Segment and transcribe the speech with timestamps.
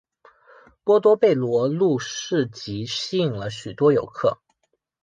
[0.83, 4.39] 波多贝罗路市集吸引了许多游客。